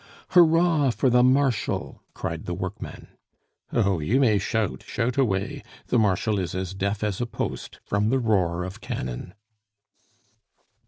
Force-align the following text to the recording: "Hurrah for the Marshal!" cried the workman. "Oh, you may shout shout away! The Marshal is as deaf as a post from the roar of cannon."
"Hurrah 0.29 0.89
for 0.89 1.11
the 1.11 1.21
Marshal!" 1.21 2.01
cried 2.15 2.45
the 2.45 2.55
workman. 2.55 3.07
"Oh, 3.71 3.99
you 3.99 4.19
may 4.19 4.39
shout 4.39 4.81
shout 4.81 5.15
away! 5.15 5.61
The 5.89 5.99
Marshal 5.99 6.39
is 6.39 6.55
as 6.55 6.73
deaf 6.73 7.03
as 7.03 7.21
a 7.21 7.27
post 7.27 7.79
from 7.83 8.09
the 8.09 8.17
roar 8.17 8.63
of 8.63 8.81
cannon." 8.81 9.35